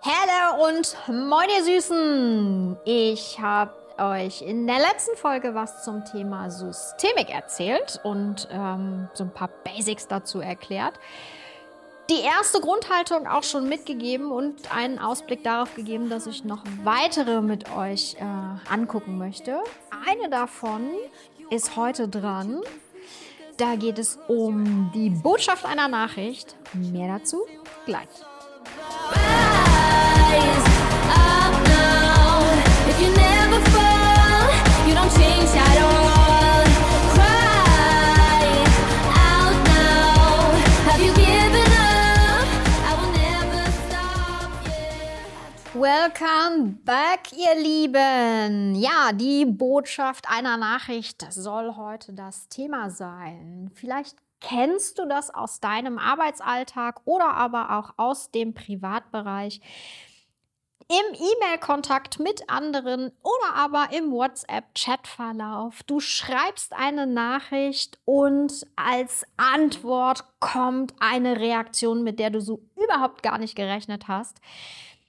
[0.00, 2.76] Hallo und moin ihr Süßen!
[2.84, 9.24] Ich habe euch in der letzten Folge was zum Thema Systemik erzählt und ähm, so
[9.24, 10.94] ein paar Basics dazu erklärt.
[12.10, 17.40] Die erste Grundhaltung auch schon mitgegeben und einen Ausblick darauf gegeben, dass ich noch weitere
[17.42, 19.58] mit euch äh, angucken möchte.
[20.08, 20.92] Eine davon
[21.50, 22.60] ist heute dran.
[23.56, 26.54] Da geht es um die Botschaft einer Nachricht.
[26.72, 27.44] Mehr dazu
[27.84, 28.06] gleich.
[45.80, 48.74] Welcome back, ihr Lieben.
[48.74, 53.70] Ja, die Botschaft einer Nachricht soll heute das Thema sein.
[53.74, 59.60] Vielleicht kennst du das aus deinem Arbeitsalltag oder aber auch aus dem Privatbereich
[60.88, 65.84] im E-Mail-Kontakt mit anderen oder aber im WhatsApp-Chat-Verlauf.
[65.84, 73.22] Du schreibst eine Nachricht und als Antwort kommt eine Reaktion, mit der du so überhaupt
[73.22, 74.40] gar nicht gerechnet hast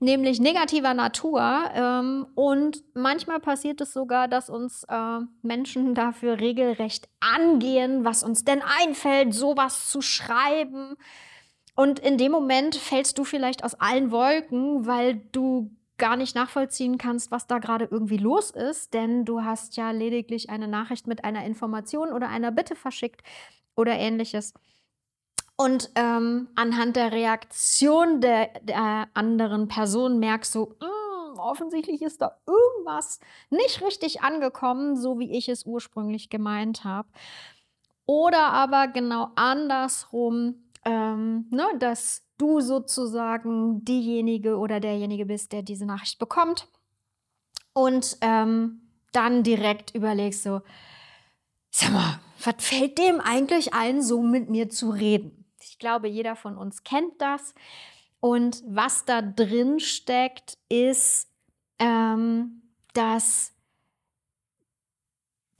[0.00, 1.70] nämlich negativer Natur.
[1.74, 8.44] Ähm, und manchmal passiert es sogar, dass uns äh, Menschen dafür regelrecht angehen, was uns
[8.44, 10.96] denn einfällt, sowas zu schreiben.
[11.76, 16.98] Und in dem Moment fällst du vielleicht aus allen Wolken, weil du gar nicht nachvollziehen
[16.98, 21.24] kannst, was da gerade irgendwie los ist, denn du hast ja lediglich eine Nachricht mit
[21.24, 23.22] einer Information oder einer Bitte verschickt
[23.76, 24.54] oder ähnliches.
[25.56, 32.36] Und ähm, anhand der Reaktion der, der anderen Person merkst du, hm, offensichtlich ist da
[32.46, 37.08] irgendwas nicht richtig angekommen, so wie ich es ursprünglich gemeint habe.
[38.06, 45.86] Oder aber genau andersrum, ähm, ne, dass du sozusagen diejenige oder derjenige bist, der diese
[45.86, 46.68] Nachricht bekommt
[47.72, 48.80] und ähm,
[49.12, 50.60] dann direkt überlegst so,
[51.70, 55.43] sag mal, was fällt dem eigentlich ein, so mit mir zu reden?
[55.68, 57.54] Ich glaube, jeder von uns kennt das.
[58.20, 61.30] Und was da drin steckt, ist,
[61.78, 62.62] ähm,
[62.94, 63.52] dass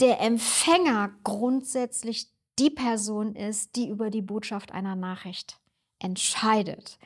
[0.01, 2.29] der Empfänger grundsätzlich
[2.59, 5.59] die Person ist, die über die Botschaft einer Nachricht
[5.99, 6.99] entscheidet.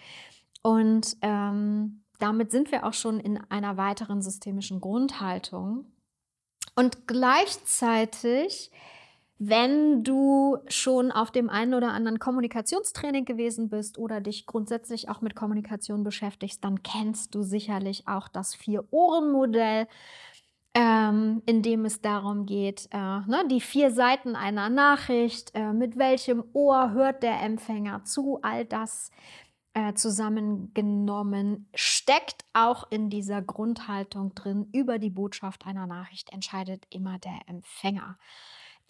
[0.63, 5.87] Und ähm, damit sind wir auch schon in einer weiteren systemischen Grundhaltung.
[6.75, 8.71] Und gleichzeitig
[9.39, 15.21] wenn du schon auf dem einen oder anderen Kommunikationstraining gewesen bist oder dich grundsätzlich auch
[15.21, 19.87] mit Kommunikation beschäftigst, dann kennst du sicherlich auch das Vier-Ohren-Modell,
[20.75, 25.97] ähm, in dem es darum geht, äh, ne, die vier Seiten einer Nachricht, äh, mit
[25.97, 29.11] welchem Ohr hört der Empfänger zu, all das
[29.75, 34.69] äh, zusammengenommen steckt auch in dieser Grundhaltung drin.
[34.73, 38.19] Über die Botschaft einer Nachricht entscheidet immer der Empfänger.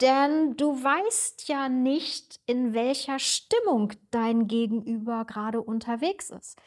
[0.01, 6.59] Denn du weißt ja nicht, in welcher Stimmung dein Gegenüber gerade unterwegs ist.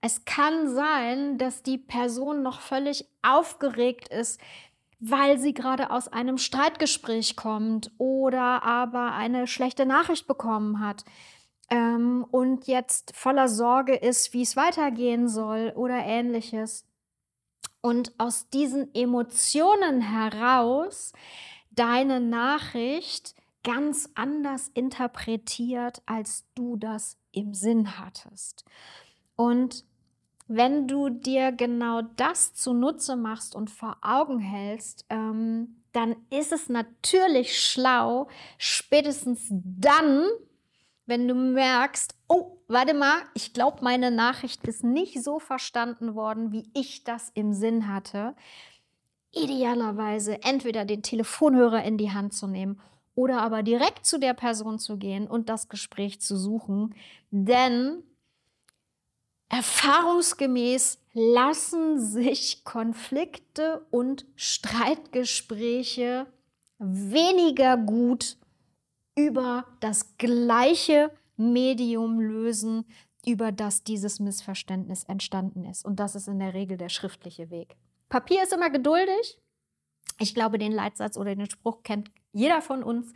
[0.00, 4.40] Es kann sein, dass die Person noch völlig aufgeregt ist,
[4.98, 11.04] weil sie gerade aus einem Streitgespräch kommt oder aber eine schlechte Nachricht bekommen hat
[11.72, 16.86] ähm, und jetzt voller Sorge ist, wie es weitergehen soll oder ähnliches.
[17.80, 21.12] Und aus diesen Emotionen heraus
[21.74, 23.34] deine Nachricht
[23.64, 28.64] ganz anders interpretiert, als du das im Sinn hattest.
[29.36, 29.84] Und
[30.48, 36.68] wenn du dir genau das zunutze machst und vor Augen hältst, ähm, dann ist es
[36.68, 38.28] natürlich schlau,
[38.58, 40.26] spätestens dann,
[41.06, 46.52] wenn du merkst, oh, warte mal, ich glaube, meine Nachricht ist nicht so verstanden worden,
[46.52, 48.34] wie ich das im Sinn hatte,
[49.32, 52.80] idealerweise entweder den Telefonhörer in die Hand zu nehmen
[53.14, 56.94] oder aber direkt zu der Person zu gehen und das Gespräch zu suchen.
[57.30, 58.02] Denn
[59.48, 66.26] erfahrungsgemäß lassen sich Konflikte und Streitgespräche
[66.78, 68.38] weniger gut
[69.14, 72.84] über das gleiche Medium lösen,
[73.26, 75.84] über das dieses Missverständnis entstanden ist.
[75.84, 77.76] Und das ist in der Regel der schriftliche Weg.
[78.12, 79.38] Papier ist immer geduldig.
[80.18, 83.14] Ich glaube, den Leitsatz oder den Spruch kennt jeder von uns.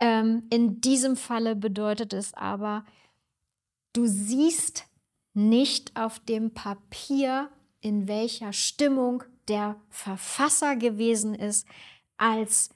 [0.00, 2.86] Ähm, in diesem Falle bedeutet es aber,
[3.92, 4.86] du siehst
[5.34, 7.50] nicht auf dem Papier,
[7.82, 11.68] in welcher Stimmung der Verfasser gewesen ist,
[12.16, 12.70] als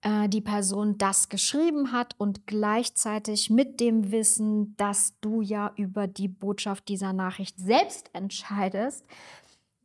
[0.00, 6.06] äh, die Person das geschrieben hat und gleichzeitig mit dem Wissen, dass du ja über
[6.06, 9.04] die Botschaft dieser Nachricht selbst entscheidest,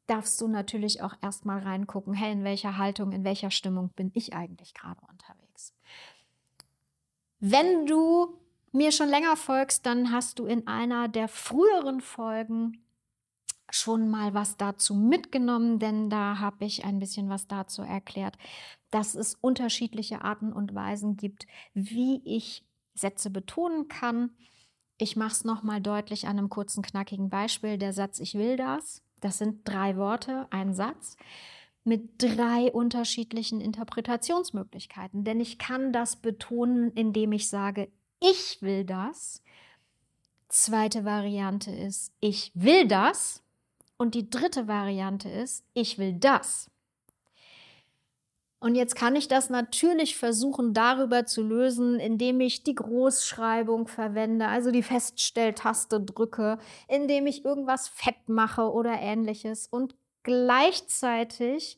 [0.08, 4.34] darfst du natürlich auch erstmal reingucken, hey, in welcher Haltung, in welcher Stimmung bin ich
[4.34, 5.74] eigentlich gerade unterwegs.
[7.40, 8.38] Wenn du
[8.72, 12.84] mir schon länger folgst, dann hast du in einer der früheren Folgen
[13.70, 18.38] schon mal was dazu mitgenommen, denn da habe ich ein bisschen was dazu erklärt,
[18.92, 22.64] dass es unterschiedliche Arten und Weisen gibt, wie ich
[22.94, 24.32] Sätze betonen kann.
[24.98, 27.78] Ich mache es nochmal deutlich an einem kurzen, knackigen Beispiel.
[27.78, 31.18] Der Satz Ich will das, das sind drei Worte, ein Satz
[31.84, 35.24] mit drei unterschiedlichen Interpretationsmöglichkeiten.
[35.24, 37.90] Denn ich kann das betonen, indem ich sage,
[38.20, 39.44] ich will das.
[40.48, 43.44] Zweite Variante ist, ich will das.
[43.98, 46.70] Und die dritte Variante ist, ich will das.
[48.64, 54.48] Und jetzt kann ich das natürlich versuchen darüber zu lösen, indem ich die Großschreibung verwende,
[54.48, 56.58] also die Feststelltaste drücke,
[56.88, 59.68] indem ich irgendwas fett mache oder ähnliches.
[59.68, 61.78] Und gleichzeitig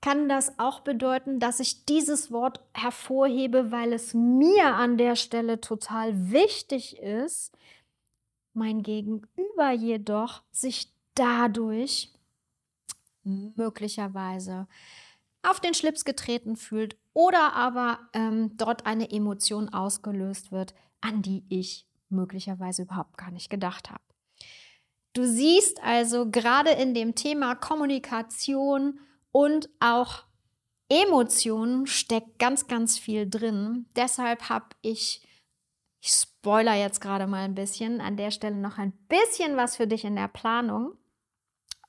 [0.00, 5.60] kann das auch bedeuten, dass ich dieses Wort hervorhebe, weil es mir an der Stelle
[5.60, 7.52] total wichtig ist,
[8.54, 12.14] mein Gegenüber jedoch sich dadurch
[13.24, 14.66] möglicherweise
[15.48, 21.44] auf den Schlips getreten fühlt oder aber ähm, dort eine Emotion ausgelöst wird, an die
[21.48, 24.02] ich möglicherweise überhaupt gar nicht gedacht habe.
[25.12, 29.00] Du siehst also gerade in dem Thema Kommunikation
[29.32, 30.24] und auch
[30.88, 33.86] Emotionen steckt ganz, ganz viel drin.
[33.96, 35.26] Deshalb habe ich,
[36.00, 39.86] ich spoiler jetzt gerade mal ein bisschen, an der Stelle noch ein bisschen was für
[39.86, 40.97] dich in der Planung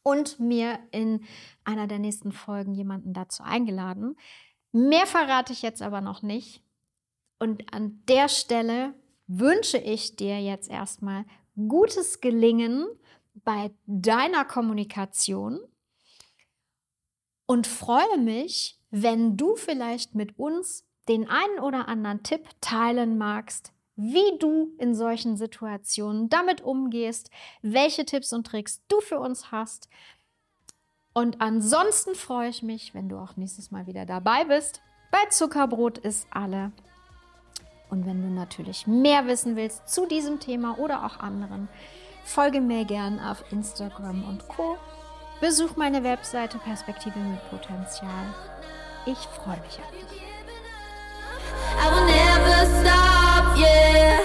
[0.09, 1.23] und mir in
[1.63, 4.15] einer der nächsten Folgen jemanden dazu eingeladen.
[4.71, 6.63] Mehr verrate ich jetzt aber noch nicht.
[7.37, 8.95] Und an der Stelle
[9.27, 11.25] wünsche ich dir jetzt erstmal
[11.67, 12.87] gutes Gelingen
[13.35, 15.59] bei deiner Kommunikation
[17.45, 23.73] und freue mich, wenn du vielleicht mit uns den einen oder anderen Tipp teilen magst,
[23.99, 27.29] wie du in solchen Situationen damit umgehst,
[27.61, 29.89] welche Tipps und Tricks du für uns hast.
[31.11, 34.81] Und ansonsten freue ich mich, wenn du auch nächstes Mal wieder dabei bist.
[35.11, 36.71] Bei Zuckerbrot ist alle.
[37.89, 41.67] Und wenn du natürlich mehr wissen willst zu diesem Thema oder auch anderen,
[42.23, 44.77] folge mir gern auf Instagram und Co.
[45.41, 48.33] Besuch meine Webseite Perspektive mit Potenzial.
[49.05, 50.21] Ich freue mich auf dich.
[53.59, 54.18] yeah.